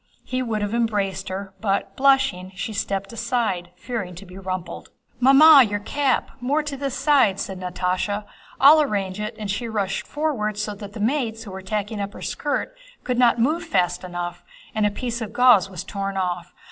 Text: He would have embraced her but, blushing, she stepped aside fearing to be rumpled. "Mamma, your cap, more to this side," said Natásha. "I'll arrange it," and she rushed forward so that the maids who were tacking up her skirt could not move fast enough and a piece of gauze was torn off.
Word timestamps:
He 0.23 0.41
would 0.41 0.63
have 0.63 0.73
embraced 0.73 1.29
her 1.29 1.53
but, 1.61 1.95
blushing, 1.95 2.53
she 2.55 2.73
stepped 2.73 3.13
aside 3.13 3.69
fearing 3.75 4.15
to 4.15 4.25
be 4.25 4.35
rumpled. 4.35 4.89
"Mamma, 5.19 5.63
your 5.69 5.79
cap, 5.79 6.31
more 6.41 6.63
to 6.63 6.75
this 6.75 6.95
side," 6.95 7.39
said 7.39 7.59
Natásha. 7.59 8.25
"I'll 8.59 8.81
arrange 8.81 9.19
it," 9.19 9.35
and 9.37 9.51
she 9.51 9.69
rushed 9.69 10.07
forward 10.07 10.57
so 10.57 10.73
that 10.73 10.93
the 10.93 10.99
maids 10.99 11.43
who 11.43 11.51
were 11.51 11.61
tacking 11.61 12.01
up 12.01 12.13
her 12.13 12.21
skirt 12.23 12.75
could 13.03 13.19
not 13.19 13.37
move 13.37 13.63
fast 13.63 14.03
enough 14.03 14.43
and 14.73 14.87
a 14.87 14.89
piece 14.89 15.21
of 15.21 15.33
gauze 15.33 15.69
was 15.69 15.83
torn 15.83 16.17
off. 16.17 16.51